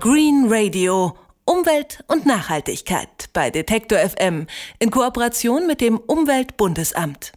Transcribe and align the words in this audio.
Green 0.00 0.46
Radio. 0.48 1.16
Umwelt 1.44 2.04
und 2.06 2.24
Nachhaltigkeit 2.24 3.30
bei 3.32 3.50
Detektor 3.50 3.98
FM 3.98 4.46
in 4.78 4.92
Kooperation 4.92 5.66
mit 5.66 5.80
dem 5.80 5.98
Umweltbundesamt. 5.98 7.32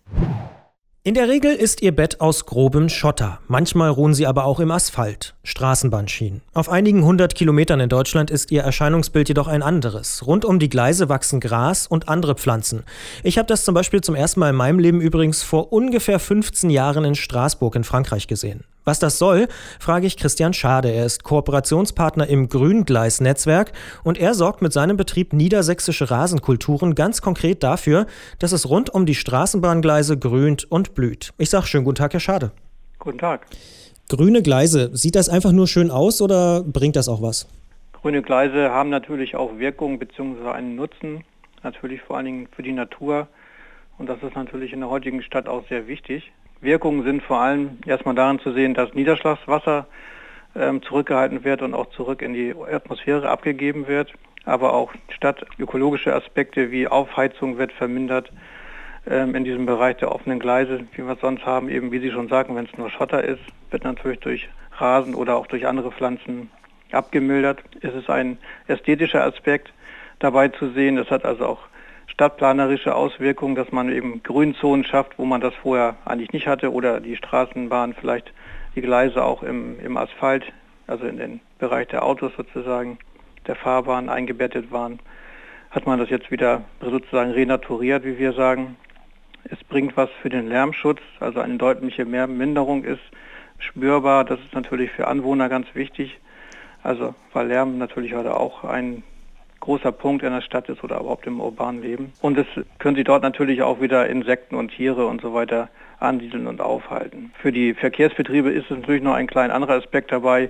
In 1.04 1.16
der 1.16 1.28
Regel 1.28 1.56
ist 1.56 1.82
ihr 1.82 1.96
Bett 1.96 2.22
aus 2.22 2.46
grobem 2.46 2.88
Schotter. 2.88 3.40
Manchmal 3.48 3.90
ruhen 3.90 4.14
sie 4.14 4.28
aber 4.28 4.46
auch 4.46 4.60
im 4.60 4.70
Asphalt, 4.70 5.34
Straßenbahnschienen. 5.44 6.44
Auf 6.54 6.70
einigen 6.70 7.04
hundert 7.04 7.34
Kilometern 7.34 7.80
in 7.80 7.90
Deutschland 7.90 8.30
ist 8.30 8.52
ihr 8.52 8.62
Erscheinungsbild 8.62 9.30
jedoch 9.30 9.48
ein 9.48 9.64
anderes. 9.64 10.28
Rund 10.28 10.46
um 10.46 10.60
die 10.60 10.70
Gleise 10.70 11.10
wachsen 11.10 11.40
Gras 11.40 11.88
und 11.88 12.10
andere 12.10 12.36
Pflanzen. 12.36 12.84
Ich 13.24 13.40
habe 13.40 13.48
das 13.48 13.66
zum 13.66 13.74
Beispiel 13.74 14.02
zum 14.02 14.14
ersten 14.14 14.40
Mal 14.40 14.52
in 14.52 14.56
meinem 14.56 14.78
Leben 14.78 15.02
übrigens 15.02 15.42
vor 15.42 15.74
ungefähr 15.74 16.20
15 16.20 16.70
Jahren 16.70 17.06
in 17.06 17.16
Straßburg 17.16 17.76
in 17.76 17.84
Frankreich 17.84 18.28
gesehen. 18.28 18.64
Was 18.84 18.98
das 18.98 19.20
soll, 19.20 19.48
frage 19.80 20.08
ich 20.08 20.18
Christian 20.18 20.54
Schade. 20.54 20.90
Er 20.90 21.06
ist 21.06 21.24
Kooperationspartner 21.24 22.26
im 22.28 22.50
Grüngleis-Netzwerk 22.50 23.74
und 24.04 24.18
er 24.18 24.34
sorgt 24.34 24.64
mit 24.64 24.74
seinem 24.74 24.98
Betrieb 24.98 25.34
Niedersächsische 25.34 26.10
Rasenkulturen 26.10 26.96
ganz 26.96 27.22
konkret 27.22 27.62
dafür, 27.62 28.08
dass 28.40 28.54
es 28.54 28.68
rund 28.68 28.90
um 28.90 29.06
die 29.06 29.14
Straßenbahngleise 29.14 30.18
grünt 30.18 30.64
und 30.72 30.96
blüht. 30.96 31.32
Ich 31.38 31.52
sage 31.52 31.68
schönen 31.68 31.86
guten 31.86 31.98
Tag, 31.98 32.14
Herr 32.14 32.20
Schade. 32.20 32.52
Guten 32.98 33.20
Tag. 33.20 33.46
Grüne 34.10 34.42
Gleise, 34.42 34.90
sieht 34.98 35.16
das 35.16 35.30
einfach 35.30 35.52
nur 35.52 35.68
schön 35.68 35.92
aus 35.92 36.20
oder 36.20 36.64
bringt 36.64 36.96
das 36.96 37.08
auch 37.08 37.22
was? 37.22 37.48
Grüne 37.94 38.24
Gleise 38.24 38.72
haben 38.72 38.90
natürlich 38.90 39.36
auch 39.36 39.60
Wirkung 39.60 40.00
bzw. 40.00 40.50
einen 40.50 40.76
Nutzen, 40.76 41.24
natürlich 41.62 42.02
vor 42.02 42.18
allen 42.18 42.26
Dingen 42.26 42.48
für 42.56 42.64
die 42.64 42.72
Natur. 42.72 43.28
Und 44.00 44.08
das 44.08 44.24
ist 44.24 44.36
natürlich 44.36 44.74
in 44.74 44.80
der 44.80 44.90
heutigen 44.90 45.22
Stadt 45.22 45.48
auch 45.48 45.68
sehr 45.70 45.88
wichtig. 45.88 46.32
Wirkungen 46.62 47.04
sind 47.04 47.24
vor 47.24 47.40
allem 47.40 47.80
erstmal 47.86 48.16
darin 48.16 48.40
zu 48.40 48.54
sehen, 48.54 48.74
dass 48.74 48.94
Niederschlagswasser 48.94 49.88
ähm, 50.56 50.82
zurückgehalten 50.84 51.44
wird 51.44 51.62
und 51.62 51.74
auch 51.74 51.90
zurück 51.92 52.22
in 52.22 52.34
die 52.34 52.54
Atmosphäre 52.72 53.30
abgegeben 53.30 53.88
wird. 53.88 54.14
Aber 54.46 54.74
auch 54.74 54.94
stadtökologische 55.10 56.14
Aspekte 56.16 56.72
wie 56.72 56.88
Aufheizung 56.88 57.58
wird 57.58 57.72
vermindert 57.74 58.32
ähm, 59.08 59.36
in 59.36 59.44
diesem 59.44 59.66
Bereich 59.66 59.98
der 59.98 60.12
offenen 60.12 60.40
Gleise, 60.40 60.86
wie 60.94 61.04
wir 61.06 61.14
es 61.14 61.20
sonst 61.20 61.46
haben. 61.46 61.70
Eben 61.70 61.92
wie 61.92 62.00
Sie 62.00 62.12
schon 62.12 62.28
sagen, 62.28 62.56
wenn 62.56 62.66
es 62.66 62.78
nur 62.78 62.90
Schotter 62.90 63.24
ist, 63.24 63.42
wird 63.72 63.84
natürlich 63.84 64.20
durch 64.20 64.50
Rasen 64.78 65.16
oder 65.16 65.38
auch 65.38 65.48
durch 65.48 65.68
andere 65.68 65.92
Pflanzen 65.92 66.52
abgemildert. 66.92 67.60
Es 67.82 67.94
ist 67.94 68.10
ein 68.10 68.38
ästhetischer 68.68 69.24
Aspekt 69.24 69.74
dabei 70.20 70.50
zu 70.50 70.70
sehen. 70.72 70.98
Es 70.98 71.10
hat 71.10 71.26
also 71.26 71.46
auch 71.46 71.60
stadtplanerische 72.12 72.96
Auswirkungen, 72.96 73.56
dass 73.56 73.72
man 73.72 73.92
eben 73.92 74.22
Grünzonen 74.24 74.86
schafft, 74.86 75.18
wo 75.18 75.26
man 75.26 75.42
das 75.42 75.54
vorher 75.56 75.96
eigentlich 76.06 76.34
nicht 76.34 76.48
hatte 76.48 76.72
oder 76.72 77.00
die 77.00 77.16
Straßenbahn 77.16 77.94
vielleicht 77.94 78.34
die 78.76 78.82
Gleise 78.82 79.24
auch 79.24 79.44
im, 79.44 79.80
im 79.80 79.98
Asphalt, 79.98 80.44
also 80.88 81.06
in 81.06 81.18
den 81.18 81.40
Bereich 81.60 81.88
der 81.88 82.04
Autos 82.04 82.32
sozusagen, 82.36 83.00
der 83.48 83.56
Fahrbahn 83.56 84.10
eingebettet 84.10 84.72
waren, 84.72 85.00
hat 85.72 85.88
man 85.88 86.00
das 86.00 86.10
jetzt 86.10 86.32
wieder 86.32 86.64
sozusagen 86.82 87.32
renaturiert, 87.32 88.04
wie 88.04 88.18
wir 88.18 88.34
sagen. 88.34 88.76
Es 89.46 89.64
bringt 89.64 89.98
was 89.98 90.10
für 90.22 90.30
den 90.30 90.48
Lärmschutz, 90.48 91.00
also 91.20 91.40
eine 91.40 91.58
deutliche 91.58 92.06
Minderung 92.06 92.84
ist 92.84 93.02
spürbar. 93.58 94.26
Das 94.26 94.40
ist 94.40 94.54
natürlich 94.54 94.92
für 94.92 95.08
Anwohner 95.08 95.50
ganz 95.50 95.68
wichtig. 95.74 96.20
Also 96.84 97.16
weil 97.34 97.48
Lärm 97.48 97.78
natürlich 97.78 98.14
heute 98.14 98.38
auch 98.38 98.64
ein 98.64 99.04
großer 99.62 99.94
Punkt 99.94 100.24
in 100.24 100.34
der 100.34 100.42
Stadt 100.42 100.68
ist 100.68 100.84
oder 100.84 101.00
überhaupt 101.00 101.26
im 101.26 101.40
urbanen 101.40 101.82
Leben. 101.82 102.12
Und 102.22 102.38
es 102.38 102.48
können 102.80 102.98
Sie 102.98 103.06
dort 103.06 103.24
natürlich 103.24 103.62
auch 103.62 103.80
wieder 103.80 104.08
Insekten 104.08 104.56
und 104.56 104.70
Tiere 104.70 105.08
und 105.08 105.22
so 105.22 105.34
weiter 105.34 105.70
ansiedeln 106.00 106.48
und 106.48 106.60
aufhalten. 106.60 107.32
Für 107.42 107.52
die 107.52 107.74
Verkehrsbetriebe 107.74 108.52
ist 108.52 108.66
es 108.66 108.78
natürlich 108.78 109.04
noch 109.04 109.14
ein 109.14 109.28
klein 109.28 109.52
anderer 109.52 109.76
Aspekt 109.76 110.12
dabei. 110.12 110.50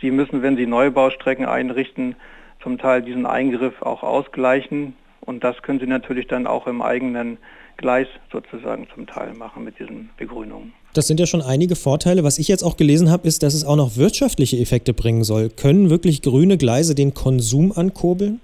Sie 0.00 0.10
müssen, 0.10 0.42
wenn 0.42 0.56
Sie 0.56 0.66
Neubaustrecken 0.66 1.46
einrichten, 1.46 2.14
zum 2.62 2.78
Teil 2.78 3.02
diesen 3.02 3.26
Eingriff 3.26 3.82
auch 3.82 4.02
ausgleichen. 4.02 4.94
Und 5.20 5.42
das 5.42 5.60
können 5.62 5.80
Sie 5.80 5.86
natürlich 5.86 6.28
dann 6.28 6.46
auch 6.46 6.66
im 6.66 6.82
eigenen 6.82 7.38
Gleis 7.76 8.08
sozusagen 8.30 8.86
zum 8.94 9.06
Teil 9.06 9.32
machen 9.32 9.64
mit 9.64 9.78
diesen 9.78 10.10
Begrünungen. 10.18 10.74
Das 10.92 11.06
sind 11.06 11.18
ja 11.18 11.26
schon 11.26 11.40
einige 11.40 11.76
Vorteile. 11.76 12.24
Was 12.24 12.38
ich 12.38 12.48
jetzt 12.48 12.62
auch 12.62 12.76
gelesen 12.76 13.10
habe, 13.10 13.26
ist, 13.26 13.42
dass 13.42 13.54
es 13.54 13.64
auch 13.64 13.76
noch 13.76 13.96
wirtschaftliche 13.96 14.58
Effekte 14.58 14.92
bringen 14.92 15.24
soll. 15.24 15.48
Können 15.48 15.88
wirklich 15.88 16.20
grüne 16.20 16.58
Gleise 16.58 16.94
den 16.94 17.14
Konsum 17.14 17.72
ankurbeln? 17.72 18.40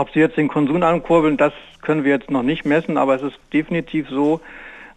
Ob 0.00 0.08
sie 0.12 0.20
jetzt 0.20 0.38
den 0.38 0.48
Konsum 0.48 0.82
ankurbeln, 0.82 1.36
das 1.36 1.52
können 1.82 2.04
wir 2.04 2.10
jetzt 2.10 2.30
noch 2.30 2.42
nicht 2.42 2.64
messen, 2.64 2.96
aber 2.96 3.16
es 3.16 3.22
ist 3.22 3.38
definitiv 3.52 4.08
so, 4.08 4.40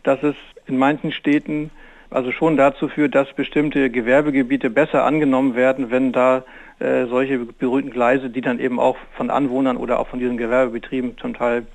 dass 0.03 0.23
es 0.23 0.33
in 0.65 0.77
manchen 0.77 1.11
Städten 1.11 1.71
also 2.09 2.31
schon 2.31 2.55
dazu 2.55 2.87
führt, 2.87 3.13
dass 3.13 3.33
bestimmte 3.33 3.89
Gewerbegebiete 3.89 4.69
besser 4.69 5.03
angenommen 5.03 5.55
werden, 5.55 5.91
wenn 5.91 6.13
da 6.13 6.45
äh, 6.79 7.05
solche 7.07 7.39
berühmten 7.39 7.91
Gleise, 7.91 8.29
die 8.29 8.39
dann 8.39 8.59
eben 8.59 8.79
auch 8.79 8.95
von 9.17 9.29
Anwohnern 9.29 9.75
oder 9.75 9.99
auch 9.99 10.07
von 10.07 10.19
diesen 10.19 10.37
Gewerbebetrieben 10.37 11.17
zum 11.17 11.33
Teil 11.33 11.67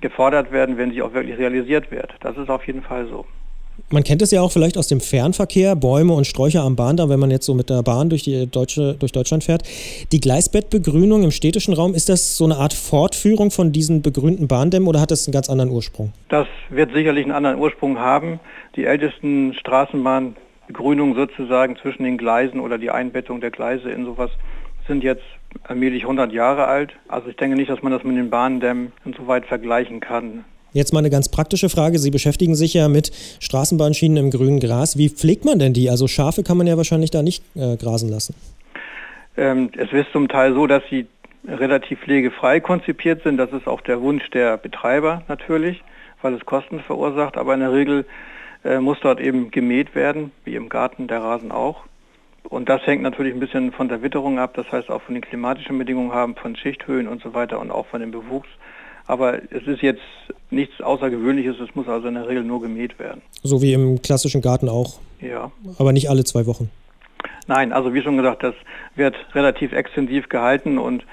gefordert 0.00 0.52
werden, 0.52 0.78
wenn 0.78 0.92
sie 0.92 1.02
auch 1.02 1.14
wirklich 1.14 1.36
realisiert 1.36 1.90
wird. 1.90 2.14
Das 2.20 2.36
ist 2.36 2.48
auf 2.48 2.64
jeden 2.68 2.82
Fall 2.82 3.08
so. 3.08 3.26
Man 3.90 4.04
kennt 4.04 4.20
es 4.20 4.30
ja 4.32 4.42
auch 4.42 4.52
vielleicht 4.52 4.76
aus 4.76 4.86
dem 4.86 5.00
Fernverkehr, 5.00 5.74
Bäume 5.74 6.12
und 6.12 6.26
Sträucher 6.26 6.62
am 6.62 6.76
Bahndamm, 6.76 7.08
wenn 7.08 7.18
man 7.18 7.30
jetzt 7.30 7.46
so 7.46 7.54
mit 7.54 7.70
der 7.70 7.82
Bahn 7.82 8.10
durch, 8.10 8.22
die 8.22 8.46
Deutsche, 8.46 8.94
durch 8.98 9.12
Deutschland 9.12 9.44
fährt. 9.44 9.62
Die 10.12 10.20
Gleisbettbegrünung 10.20 11.22
im 11.22 11.30
städtischen 11.30 11.72
Raum, 11.72 11.94
ist 11.94 12.10
das 12.10 12.36
so 12.36 12.44
eine 12.44 12.58
Art 12.58 12.74
Fortführung 12.74 13.50
von 13.50 13.72
diesen 13.72 14.02
begrünten 14.02 14.46
Bahndämmen 14.46 14.86
oder 14.88 15.00
hat 15.00 15.10
das 15.10 15.26
einen 15.26 15.32
ganz 15.32 15.48
anderen 15.48 15.70
Ursprung? 15.70 16.12
Das 16.28 16.46
wird 16.68 16.92
sicherlich 16.92 17.24
einen 17.24 17.32
anderen 17.32 17.58
Ursprung 17.58 17.98
haben. 17.98 18.40
Die 18.76 18.84
ältesten 18.84 19.54
Straßenbahnbegrünungen 19.54 21.14
sozusagen 21.14 21.76
zwischen 21.76 22.02
den 22.02 22.18
Gleisen 22.18 22.60
oder 22.60 22.76
die 22.76 22.90
Einbettung 22.90 23.40
der 23.40 23.50
Gleise 23.50 23.90
in 23.90 24.04
sowas 24.04 24.30
sind 24.86 25.02
jetzt 25.02 25.24
allmählich 25.64 26.02
100 26.02 26.30
Jahre 26.30 26.66
alt. 26.66 26.92
Also 27.08 27.30
ich 27.30 27.36
denke 27.36 27.56
nicht, 27.56 27.70
dass 27.70 27.82
man 27.82 27.92
das 27.92 28.04
mit 28.04 28.18
den 28.18 28.28
Bahndämmen 28.28 28.92
insoweit 29.06 29.46
vergleichen 29.46 30.00
kann. 30.00 30.44
Jetzt 30.72 30.92
mal 30.92 30.98
eine 30.98 31.10
ganz 31.10 31.30
praktische 31.30 31.68
Frage. 31.68 31.98
Sie 31.98 32.10
beschäftigen 32.10 32.54
sich 32.54 32.74
ja 32.74 32.88
mit 32.88 33.10
Straßenbahnschienen 33.40 34.18
im 34.18 34.30
grünen 34.30 34.60
Gras. 34.60 34.98
Wie 34.98 35.08
pflegt 35.08 35.44
man 35.44 35.58
denn 35.58 35.72
die? 35.72 35.88
Also 35.88 36.06
Schafe 36.08 36.42
kann 36.42 36.58
man 36.58 36.66
ja 36.66 36.76
wahrscheinlich 36.76 37.10
da 37.10 37.22
nicht 37.22 37.42
äh, 37.56 37.76
grasen 37.76 38.10
lassen. 38.10 38.34
Ähm, 39.36 39.70
es 39.76 39.90
ist 39.92 40.12
zum 40.12 40.28
Teil 40.28 40.52
so, 40.52 40.66
dass 40.66 40.82
sie 40.90 41.06
relativ 41.46 42.00
pflegefrei 42.00 42.60
konzipiert 42.60 43.22
sind. 43.22 43.38
Das 43.38 43.52
ist 43.52 43.66
auch 43.66 43.80
der 43.80 44.02
Wunsch 44.02 44.28
der 44.30 44.58
Betreiber 44.58 45.22
natürlich, 45.28 45.82
weil 46.20 46.34
es 46.34 46.44
Kosten 46.44 46.80
verursacht. 46.80 47.36
Aber 47.36 47.54
in 47.54 47.60
der 47.60 47.72
Regel 47.72 48.04
äh, 48.64 48.78
muss 48.78 48.98
dort 49.00 49.20
eben 49.20 49.50
gemäht 49.50 49.94
werden, 49.94 50.32
wie 50.44 50.54
im 50.54 50.68
Garten 50.68 51.06
der 51.06 51.22
Rasen 51.22 51.50
auch. 51.50 51.84
Und 52.42 52.68
das 52.68 52.86
hängt 52.86 53.02
natürlich 53.02 53.34
ein 53.34 53.40
bisschen 53.40 53.72
von 53.72 53.88
der 53.88 54.02
Witterung 54.02 54.38
ab, 54.38 54.54
das 54.54 54.70
heißt 54.72 54.90
auch 54.90 55.02
von 55.02 55.14
den 55.14 55.22
klimatischen 55.22 55.78
Bedingungen 55.78 56.12
haben, 56.12 56.34
von 56.34 56.56
Schichthöhen 56.56 57.06
und 57.06 57.22
so 57.22 57.34
weiter 57.34 57.58
und 57.60 57.70
auch 57.70 57.86
von 57.86 58.00
dem 58.00 58.10
Bewuchs. 58.10 58.48
Aber 59.08 59.42
es 59.50 59.66
ist 59.66 59.80
jetzt 59.80 60.02
nichts 60.50 60.80
Außergewöhnliches, 60.80 61.58
es 61.60 61.74
muss 61.74 61.88
also 61.88 62.08
in 62.08 62.14
der 62.14 62.28
Regel 62.28 62.44
nur 62.44 62.60
gemäht 62.60 62.98
werden. 62.98 63.22
So 63.42 63.62
wie 63.62 63.72
im 63.72 64.02
klassischen 64.02 64.42
Garten 64.42 64.68
auch. 64.68 65.00
Ja. 65.20 65.50
Aber 65.78 65.92
nicht 65.92 66.10
alle 66.10 66.24
zwei 66.24 66.46
Wochen. 66.46 66.70
Nein, 67.46 67.72
also 67.72 67.94
wie 67.94 68.02
schon 68.02 68.18
gesagt, 68.18 68.42
das 68.42 68.54
wird 68.94 69.16
relativ 69.34 69.72
extensiv 69.72 70.28
gehalten 70.28 70.78
und 70.78 71.04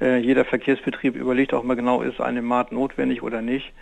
äh, 0.00 0.18
jeder 0.18 0.44
Verkehrsbetrieb 0.44 1.16
überlegt 1.16 1.52
auch 1.52 1.64
mal 1.64 1.74
genau, 1.74 2.02
ist 2.02 2.20
eine 2.20 2.42
Maat 2.42 2.70
notwendig 2.70 3.24
oder 3.24 3.42
nicht. 3.42 3.72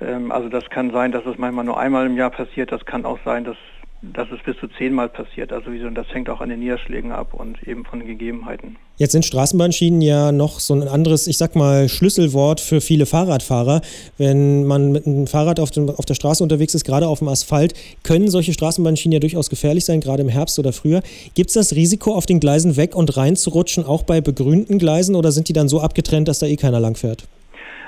Ähm, 0.00 0.32
also 0.32 0.48
das 0.48 0.68
kann 0.68 0.90
sein, 0.90 1.12
dass 1.12 1.24
es 1.26 1.38
manchmal 1.38 1.64
nur 1.64 1.78
einmal 1.78 2.06
im 2.06 2.16
Jahr 2.16 2.30
passiert, 2.30 2.72
das 2.72 2.84
kann 2.84 3.04
auch 3.04 3.20
sein, 3.24 3.44
dass 3.44 3.56
dass 4.02 4.28
es 4.30 4.42
bis 4.44 4.56
zu 4.58 4.68
zehnmal 4.68 5.08
passiert. 5.08 5.52
Also 5.52 5.70
so, 5.70 5.90
das 5.90 6.06
hängt 6.12 6.28
auch 6.28 6.40
an 6.40 6.48
den 6.48 6.60
Niederschlägen 6.60 7.12
ab 7.12 7.34
und 7.34 7.62
eben 7.66 7.84
von 7.84 8.00
den 8.00 8.08
Gegebenheiten. 8.08 8.76
Jetzt 8.98 9.12
sind 9.12 9.24
Straßenbahnschienen 9.24 10.00
ja 10.00 10.32
noch 10.32 10.60
so 10.60 10.74
ein 10.74 10.88
anderes, 10.88 11.26
ich 11.26 11.38
sag 11.38 11.54
mal, 11.56 11.88
Schlüsselwort 11.88 12.60
für 12.60 12.80
viele 12.80 13.06
Fahrradfahrer. 13.06 13.80
Wenn 14.16 14.64
man 14.64 14.92
mit 14.92 15.06
einem 15.06 15.26
Fahrrad 15.26 15.60
auf, 15.60 15.70
dem, 15.70 15.90
auf 15.90 16.04
der 16.04 16.14
Straße 16.14 16.42
unterwegs 16.42 16.74
ist, 16.74 16.84
gerade 16.84 17.08
auf 17.08 17.18
dem 17.18 17.28
Asphalt, 17.28 17.74
können 18.02 18.30
solche 18.30 18.52
Straßenbahnschienen 18.52 19.14
ja 19.14 19.20
durchaus 19.20 19.50
gefährlich 19.50 19.84
sein, 19.84 20.00
gerade 20.00 20.22
im 20.22 20.28
Herbst 20.28 20.58
oder 20.58 20.72
früher. 20.72 21.02
Gibt 21.34 21.50
es 21.50 21.54
das 21.54 21.74
Risiko, 21.74 22.14
auf 22.14 22.26
den 22.26 22.40
Gleisen 22.40 22.76
weg 22.76 22.94
und 22.94 23.16
rein 23.16 23.36
zu 23.36 23.50
rutschen, 23.50 23.84
auch 23.84 24.02
bei 24.02 24.20
begrünten 24.20 24.78
Gleisen 24.78 25.14
oder 25.14 25.32
sind 25.32 25.48
die 25.48 25.52
dann 25.52 25.68
so 25.68 25.80
abgetrennt, 25.80 26.28
dass 26.28 26.38
da 26.38 26.46
eh 26.46 26.56
keiner 26.56 26.80
langfährt? 26.80 27.26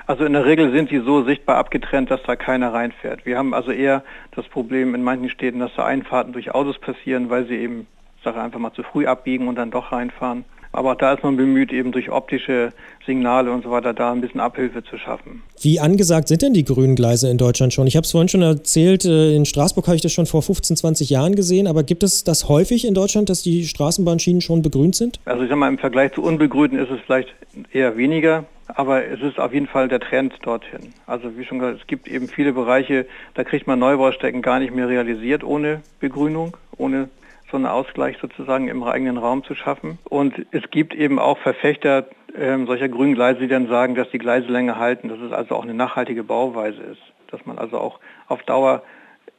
Also 0.08 0.24
in 0.24 0.32
der 0.32 0.46
Regel 0.46 0.72
sind 0.72 0.90
die 0.90 1.00
so 1.00 1.22
sichtbar 1.22 1.56
abgetrennt, 1.56 2.10
dass 2.10 2.22
da 2.26 2.34
keiner 2.34 2.72
reinfährt. 2.72 3.26
Wir 3.26 3.36
haben 3.36 3.52
also 3.52 3.70
eher 3.70 4.02
das 4.34 4.46
Problem 4.48 4.94
in 4.94 5.02
manchen 5.02 5.28
Städten, 5.28 5.58
dass 5.58 5.70
da 5.76 5.84
Einfahrten 5.84 6.32
durch 6.32 6.54
Autos 6.54 6.78
passieren, 6.78 7.28
weil 7.28 7.46
sie 7.46 7.56
eben, 7.56 7.86
sage 8.24 8.40
einfach 8.40 8.58
mal, 8.58 8.72
zu 8.72 8.82
früh 8.82 9.06
abbiegen 9.06 9.48
und 9.48 9.56
dann 9.56 9.70
doch 9.70 9.92
reinfahren. 9.92 10.46
Aber 10.72 10.92
auch 10.92 10.96
da 10.96 11.12
ist 11.12 11.22
man 11.22 11.36
bemüht, 11.36 11.72
eben 11.72 11.92
durch 11.92 12.10
optische 12.10 12.72
Signale 13.04 13.52
und 13.52 13.64
so 13.64 13.70
weiter 13.70 13.92
da 13.92 14.10
ein 14.10 14.22
bisschen 14.22 14.40
Abhilfe 14.40 14.82
zu 14.82 14.96
schaffen. 14.96 15.42
Wie 15.60 15.78
angesagt 15.78 16.28
sind 16.28 16.40
denn 16.40 16.54
die 16.54 16.64
grünen 16.64 16.94
Gleise 16.94 17.28
in 17.28 17.36
Deutschland 17.36 17.74
schon? 17.74 17.86
Ich 17.86 17.94
habe 17.94 18.06
es 18.06 18.10
vorhin 18.10 18.28
schon 18.28 18.42
erzählt, 18.42 19.04
äh, 19.04 19.34
in 19.36 19.44
Straßburg 19.44 19.88
habe 19.88 19.96
ich 19.96 20.02
das 20.02 20.12
schon 20.12 20.24
vor 20.24 20.40
15, 20.40 20.76
20 20.76 21.10
Jahren 21.10 21.34
gesehen, 21.34 21.66
aber 21.66 21.82
gibt 21.82 22.02
es 22.02 22.24
das 22.24 22.48
häufig 22.48 22.86
in 22.86 22.94
Deutschland, 22.94 23.28
dass 23.28 23.42
die 23.42 23.66
Straßenbahnschienen 23.66 24.40
schon 24.40 24.62
begrünt 24.62 24.96
sind? 24.96 25.20
Also 25.26 25.42
ich 25.42 25.50
sage 25.50 25.60
mal, 25.60 25.68
im 25.68 25.78
Vergleich 25.78 26.12
zu 26.14 26.22
unbegrünten 26.22 26.78
ist 26.78 26.90
es 26.90 27.00
vielleicht 27.04 27.28
eher 27.72 27.98
weniger. 27.98 28.46
Aber 28.68 29.04
es 29.04 29.20
ist 29.20 29.40
auf 29.40 29.52
jeden 29.52 29.66
Fall 29.66 29.88
der 29.88 30.00
Trend 30.00 30.34
dorthin. 30.42 30.92
Also 31.06 31.36
wie 31.36 31.44
schon 31.44 31.58
gesagt, 31.58 31.80
es 31.80 31.86
gibt 31.86 32.06
eben 32.06 32.28
viele 32.28 32.52
Bereiche, 32.52 33.06
da 33.34 33.44
kriegt 33.44 33.66
man 33.66 33.78
Neubaustecken 33.78 34.42
gar 34.42 34.60
nicht 34.60 34.74
mehr 34.74 34.88
realisiert 34.88 35.42
ohne 35.42 35.82
Begrünung, 36.00 36.56
ohne 36.76 37.08
so 37.50 37.56
einen 37.56 37.66
Ausgleich 37.66 38.18
sozusagen 38.20 38.68
im 38.68 38.82
eigenen 38.82 39.16
Raum 39.16 39.42
zu 39.42 39.54
schaffen. 39.54 39.98
Und 40.04 40.46
es 40.50 40.70
gibt 40.70 40.94
eben 40.94 41.18
auch 41.18 41.38
Verfechter 41.38 42.06
ähm, 42.36 42.66
solcher 42.66 42.88
grünen 42.88 43.14
Gleise, 43.14 43.40
die 43.40 43.48
dann 43.48 43.68
sagen, 43.68 43.94
dass 43.94 44.10
die 44.10 44.18
Gleiselänge 44.18 44.78
halten, 44.78 45.08
dass 45.08 45.18
es 45.20 45.32
also 45.32 45.54
auch 45.54 45.62
eine 45.62 45.74
nachhaltige 45.74 46.22
Bauweise 46.22 46.82
ist, 46.82 47.00
dass 47.30 47.44
man 47.46 47.58
also 47.58 47.78
auch 47.78 48.00
auf 48.26 48.42
Dauer 48.42 48.82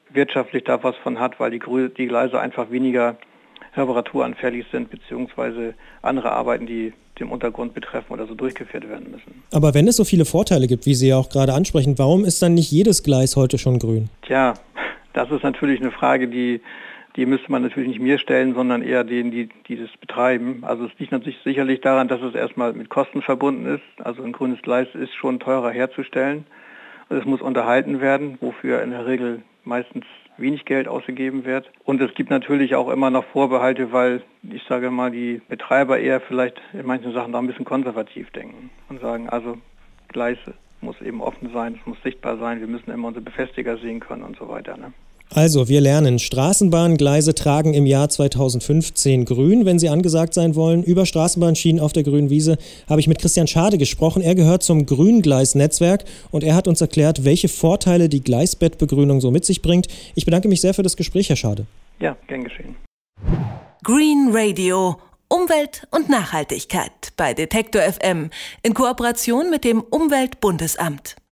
wirtschaftlich 0.10 0.64
da 0.64 0.84
was 0.84 0.96
von 0.98 1.20
hat, 1.20 1.40
weil 1.40 1.52
die, 1.52 1.60
die 1.96 2.08
Gleise 2.08 2.40
einfach 2.40 2.72
weniger 2.72 3.18
reparaturanfällig 3.75 4.66
sind, 4.71 4.89
beziehungsweise 4.89 5.74
andere 6.01 6.31
Arbeiten, 6.31 6.66
die 6.66 6.94
dem 7.19 7.31
Untergrund 7.31 7.74
betreffen 7.74 8.13
oder 8.13 8.25
so 8.25 8.33
durchgeführt 8.33 8.88
werden 8.89 9.12
müssen. 9.12 9.44
Aber 9.51 9.74
wenn 9.74 9.88
es 9.88 9.98
so 9.98 10.06
viele 10.06 10.25
Vorteile 10.25 10.68
gibt, 10.68 10.86
wie 10.86 10.94
Sie 10.94 11.10
ja 11.10 11.18
auch 11.18 11.30
gerade 11.30 11.54
ansprechen, 11.54 11.98
warum 11.98 12.24
ist 12.24 12.42
dann 12.42 12.54
nicht 12.54 12.71
jedes 12.71 13.04
Gleis 13.04 13.36
heute 13.36 13.57
schon 13.57 13.80
grün? 13.80 14.10
Tja, 14.21 14.54
das 15.13 15.30
ist 15.31 15.44
natürlich 15.44 15.81
eine 15.81 15.92
Frage, 15.92 16.27
die, 16.27 16.62
die 17.16 17.25
müsste 17.25 17.51
man 17.51 17.62
natürlich 17.62 17.89
nicht 17.89 18.00
mir 18.00 18.19
stellen, 18.19 18.54
sondern 18.56 18.81
eher 18.81 19.04
denen, 19.04 19.31
die, 19.31 19.50
die 19.68 19.77
das 19.77 19.89
betreiben. 20.00 20.60
Also 20.62 20.86
es 20.86 20.92
liegt 20.98 21.12
natürlich 21.12 21.39
sicherlich 21.44 21.81
daran, 21.81 22.07
dass 22.07 22.21
es 22.21 22.36
erstmal 22.36 22.74
mit 22.74 22.89
Kosten 22.89 23.21
verbunden 23.21 23.66
ist. 23.66 24.06
Also 24.06 24.24
ein 24.24 24.31
grünes 24.31 24.62
Gleis 24.62 24.88
ist 24.94 25.13
schon 25.16 25.39
teurer 25.39 25.71
herzustellen. 25.71 26.45
Es 27.10 27.25
muss 27.25 27.42
unterhalten 27.42 28.01
werden, 28.01 28.38
wofür 28.39 28.83
in 28.83 28.92
der 28.92 29.07
Regel 29.07 29.42
meistens 29.63 30.06
wenig 30.39 30.65
Geld 30.65 30.88
ausgegeben 30.88 31.45
wird. 31.45 31.69
Und 31.83 32.01
es 32.01 32.13
gibt 32.15 32.30
natürlich 32.30 32.75
auch 32.75 32.89
immer 32.89 33.09
noch 33.09 33.25
Vorbehalte, 33.25 33.91
weil 33.91 34.21
ich 34.44 34.63
sage 34.68 34.91
mal, 34.91 35.12
die 35.12 35.41
Betreiber 35.50 36.00
eher 36.00 36.21
vielleicht 36.21 36.59
in 36.74 36.86
manchen 36.86 37.13
Sachen 37.13 37.33
da 37.33 37.39
ein 37.39 37.47
bisschen 37.47 37.65
konservativ 37.65 38.31
denken 38.31 38.69
und 38.89 39.01
sagen, 39.01 39.30
also 39.30 39.57
Gleise 40.07 40.53
muss 40.81 41.01
eben 41.01 41.21
offen 41.21 41.51
sein, 41.53 41.77
es 41.80 41.86
muss 41.86 42.01
sichtbar 42.03 42.38
sein, 42.38 42.62
wir 42.62 42.68
müssen 42.68 42.91
immer 42.91 43.09
unsere 43.09 43.24
Befestiger 43.24 43.77
sehen 43.77 44.00
können 44.00 44.24
und 44.24 44.38
so 44.38 44.47
weiter. 44.47 44.77
Ne? 44.77 44.94
Also, 45.31 45.68
wir 45.68 45.80
lernen, 45.80 46.18
Straßenbahngleise 46.18 47.36
tragen 47.36 47.76
im 47.76 47.86
Jahr 47.86 48.10
2015 48.10 49.26
grün, 49.26 49.64
wenn 49.64 49.78
sie 49.78 49.90
angesagt 49.90 50.34
sein 50.34 50.56
wollen. 50.56 50.84
Über 50.84 51.06
Straßenbahnschienen 51.06 51.80
auf 51.80 51.94
der 51.94 52.02
grünen 52.02 52.31
Wiese 52.31 52.58
habe 52.90 53.00
ich 53.00 53.08
mit 53.08 53.20
Christian 53.20 53.46
Schade 53.46 53.78
gesprochen. 53.78 54.24
Er 54.24 54.34
gehört 54.34 54.64
zum 54.64 54.88
Grüngleisnetzwerk 54.88 56.04
und 56.31 56.44
er 56.44 56.56
hat 56.56 56.68
uns 56.68 56.81
erklärt, 56.81 57.26
welche 57.26 57.48
Vorteile 57.48 58.10
die 58.10 58.22
Gleisbettbegrünung 58.22 59.22
so 59.22 59.30
mit 59.30 59.46
sich 59.46 59.62
bringt. 59.62 59.88
Ich 60.16 60.26
bedanke 60.26 60.48
mich 60.48 60.62
sehr 60.62 60.74
für 60.74 60.84
das 60.84 60.98
Gespräch, 60.98 61.30
Herr 61.30 61.36
Schade. 61.36 61.68
Ja, 62.00 62.18
gern 62.28 62.44
geschehen. 62.44 62.76
Green 63.84 64.30
Radio. 64.31 64.98
Umwelt 65.31 65.88
und 65.92 66.10
Nachhaltigkeit 66.10 67.14
bei 67.16 67.36
Detektor 67.36 67.84
FM 67.84 68.31
in 68.64 68.74
Kooperation 68.74 69.52
mit 69.52 69.64
dem 69.64 69.81
Umweltbundesamt. 69.81 71.18